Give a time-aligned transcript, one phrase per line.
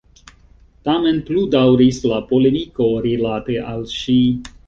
[0.87, 4.19] Tamen pludaŭris la polemiko rilate al ŝi.